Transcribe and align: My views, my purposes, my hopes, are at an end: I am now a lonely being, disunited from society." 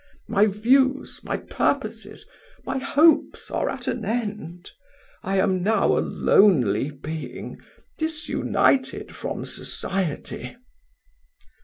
My 0.27 0.47
views, 0.47 1.19
my 1.21 1.37
purposes, 1.37 2.25
my 2.65 2.79
hopes, 2.79 3.51
are 3.51 3.69
at 3.69 3.87
an 3.87 4.03
end: 4.03 4.71
I 5.21 5.37
am 5.37 5.61
now 5.61 5.95
a 5.95 5.99
lonely 6.01 6.89
being, 6.89 7.59
disunited 7.99 9.13
from 9.15 9.45
society." 9.45 10.57